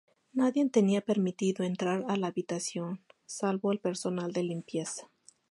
[0.33, 5.11] Nadie tenía permitido entrar a la habitación salvo el personal de limpieza.